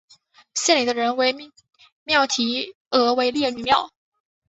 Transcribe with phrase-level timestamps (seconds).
[0.55, 1.51] 县里的人为
[2.05, 3.91] 庙题额为烈女庙。